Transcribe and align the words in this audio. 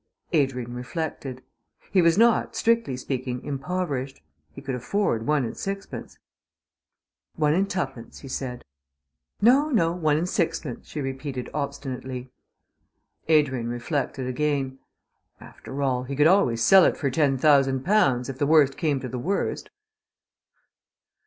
Adrian 0.33 0.73
reflected. 0.73 1.43
He 1.91 2.01
was 2.01 2.17
not, 2.17 2.55
strictly 2.55 2.97
speaking, 2.97 3.39
impoverished. 3.45 4.19
He 4.51 4.59
could 4.59 4.73
afford 4.73 5.27
one 5.27 5.45
and 5.45 5.55
sixpence. 5.55 6.17
"One 7.35 7.53
and 7.53 7.69
tuppence," 7.69 8.21
he 8.21 8.27
said. 8.27 8.65
"No, 9.43 9.69
no, 9.69 9.91
one 9.91 10.17
and 10.17 10.27
sixpence," 10.27 10.87
she 10.87 11.01
repeated 11.01 11.51
obstinately. 11.53 12.31
Adrian 13.27 13.69
reflected 13.69 14.25
again. 14.25 14.79
After 15.39 15.83
all, 15.83 16.05
he 16.05 16.15
could 16.15 16.25
always 16.25 16.63
sell 16.63 16.83
it 16.85 16.97
for 16.97 17.11
ten 17.11 17.37
thousand 17.37 17.85
pounds, 17.85 18.27
if 18.27 18.39
the 18.39 18.47
worst 18.47 18.77
came 18.77 18.99
to 19.01 19.07
the 19.07 19.19
worst. 19.19 19.69